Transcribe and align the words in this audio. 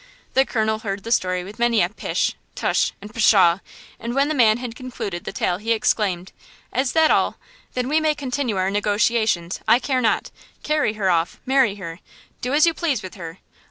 The 0.33 0.47
colonel 0.47 0.79
heard 0.79 1.03
the 1.03 1.11
story 1.11 1.43
with 1.43 1.59
many 1.59 1.79
a 1.83 1.89
"pish," 1.89 2.33
"tush" 2.55 2.91
and 3.03 3.13
"pshaw," 3.13 3.59
and 3.99 4.15
when 4.15 4.29
the 4.29 4.33
man 4.33 4.57
had 4.57 4.75
concluded 4.75 5.25
the 5.25 5.31
tale 5.31 5.57
he 5.57 5.73
exclaimed: 5.73 6.31
"Is 6.75 6.93
that 6.93 7.11
all? 7.11 7.37
Then 7.75 7.87
we 7.87 7.99
may 7.99 8.15
continue 8.15 8.55
our 8.57 8.71
negotiations, 8.71 9.59
I 9.67 9.77
care 9.77 10.01
not! 10.01 10.31
Carry 10.63 10.93
her 10.93 11.11
off! 11.11 11.39
marry 11.45 11.75
her! 11.75 11.99
do 12.41 12.51
as 12.51 12.65
you 12.65 12.73
please 12.73 13.03
with 13.03 13.13
her! 13.13 13.37